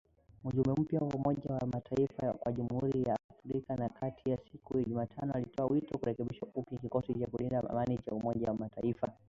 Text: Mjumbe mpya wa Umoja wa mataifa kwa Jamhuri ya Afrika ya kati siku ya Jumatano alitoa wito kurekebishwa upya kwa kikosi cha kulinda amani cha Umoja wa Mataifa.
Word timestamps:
Mjumbe 0.43 0.81
mpya 0.81 0.99
wa 0.99 1.07
Umoja 1.15 1.53
wa 1.55 1.67
mataifa 1.67 2.33
kwa 2.33 2.51
Jamhuri 2.51 3.03
ya 3.03 3.17
Afrika 3.39 3.73
ya 3.83 3.89
kati 3.89 4.37
siku 4.51 4.77
ya 4.77 4.83
Jumatano 4.83 5.33
alitoa 5.33 5.65
wito 5.65 5.97
kurekebishwa 5.97 6.47
upya 6.55 6.63
kwa 6.63 6.77
kikosi 7.01 7.19
cha 7.19 7.27
kulinda 7.27 7.69
amani 7.69 7.97
cha 7.97 8.11
Umoja 8.11 8.47
wa 8.47 8.53
Mataifa. 8.53 9.13